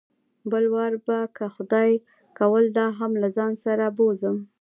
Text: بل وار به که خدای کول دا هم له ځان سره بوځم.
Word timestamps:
بل 0.51 0.65
وار 0.73 0.93
به 1.05 1.17
که 1.35 1.45
خدای 1.55 1.91
کول 2.39 2.65
دا 2.77 2.87
هم 2.99 3.11
له 3.21 3.27
ځان 3.37 3.53
سره 3.63 3.85
بوځم. 3.97 4.37